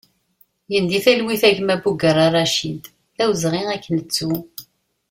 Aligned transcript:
Gen 0.71 0.85
di 0.89 0.99
talwit 1.05 1.43
a 1.47 1.49
gma 1.57 1.75
Bugerra 1.83 2.27
Racid, 2.35 2.83
d 3.15 3.17
awezɣi 3.23 3.61
ad 3.73 3.81
k-nettu! 3.83 4.33